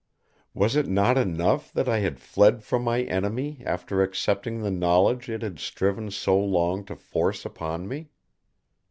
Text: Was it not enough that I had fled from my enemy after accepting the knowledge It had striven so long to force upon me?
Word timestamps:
Was 0.55 0.75
it 0.75 0.87
not 0.87 1.15
enough 1.15 1.71
that 1.73 1.87
I 1.87 1.99
had 1.99 2.19
fled 2.19 2.63
from 2.63 2.83
my 2.83 3.03
enemy 3.03 3.61
after 3.63 4.01
accepting 4.01 4.63
the 4.63 4.71
knowledge 4.71 5.29
It 5.29 5.43
had 5.43 5.59
striven 5.59 6.09
so 6.09 6.39
long 6.43 6.83
to 6.85 6.95
force 6.95 7.45
upon 7.45 7.87
me? 7.87 8.09